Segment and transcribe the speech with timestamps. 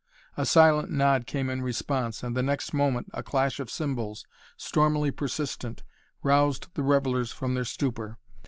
[0.35, 4.25] A silent nod came in response and the next moment a clash of cymbals,
[4.57, 5.83] stormily persistent,
[6.23, 8.17] roused the revellers from their stupor.